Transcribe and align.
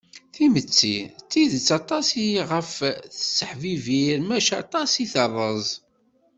Timetti 0.33 0.97
d 1.07 1.09
tidet 1.31 1.69
aṭas 1.79 2.07
i 2.25 2.27
ɣef 2.51 2.71
tesseḥbiber 3.15 4.17
maca 4.27 4.55
aṭas 4.63 4.91
i 5.03 5.05
terreẓ. 5.13 5.67